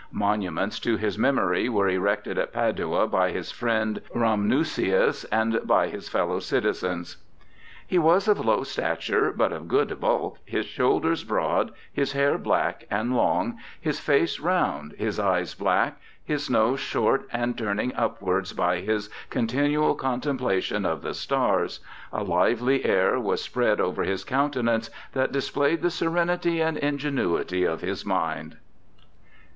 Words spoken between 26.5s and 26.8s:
and